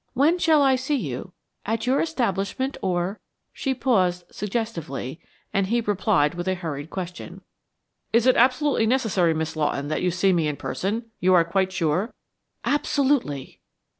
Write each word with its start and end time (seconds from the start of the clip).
Where 0.15 0.39
shall 0.39 0.63
I 0.63 0.77
see 0.77 0.95
you? 0.95 1.31
At 1.63 1.85
your 1.85 2.01
establishment 2.01 2.75
or" 2.81 3.19
She 3.61 3.75
paused 3.75 4.23
suggestively, 4.31 5.19
and 5.53 5.67
he 5.67 5.79
replied 5.79 6.33
with 6.33 6.47
a 6.47 6.55
hurried 6.55 6.89
question. 6.89 7.41
"It 8.11 8.17
is 8.25 8.27
absolutely 8.29 8.87
necessary, 8.87 9.35
Miss 9.35 9.55
Lawton, 9.55 9.89
that 9.89 10.01
you 10.01 10.09
see 10.09 10.33
me 10.33 10.47
in 10.47 10.55
person? 10.55 11.11
You 11.19 11.35
are 11.35 11.43
quite 11.45 11.71
sure?" 11.71 12.15
"Absolutely." 12.65 13.59